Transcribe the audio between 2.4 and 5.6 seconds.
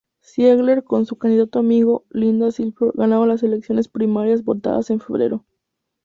Clifford ganaron las elecciones primarias votadas en febrero.